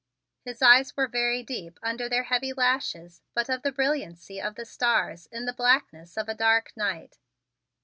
His 0.43 0.63
eyes 0.63 0.97
were 0.97 1.05
very 1.07 1.43
deep 1.43 1.77
under 1.83 2.09
their 2.09 2.23
heavy 2.23 2.53
lashes 2.53 3.21
but 3.35 3.49
of 3.49 3.61
the 3.61 3.71
brilliancy 3.71 4.41
of 4.41 4.55
the 4.55 4.65
stars 4.65 5.27
in 5.27 5.45
the 5.45 5.53
blackness 5.53 6.17
of 6.17 6.27
a 6.27 6.33
dark 6.33 6.75
night. 6.75 7.19